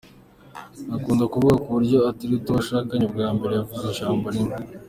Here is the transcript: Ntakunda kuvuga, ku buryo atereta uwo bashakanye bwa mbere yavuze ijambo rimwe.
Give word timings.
Ntakunda 0.87 1.23
kuvuga, 1.31 1.55
ku 1.61 1.67
buryo 1.75 1.97
atereta 2.09 2.47
uwo 2.47 2.57
bashakanye 2.59 3.05
bwa 3.13 3.27
mbere 3.35 3.53
yavuze 3.59 3.83
ijambo 3.93 4.25
rimwe. 4.35 4.55